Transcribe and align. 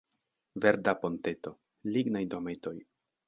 Verda 0.63 0.95
ponteto, 1.03 1.53
lignaj 1.97 2.25
dometoj. 2.35 2.77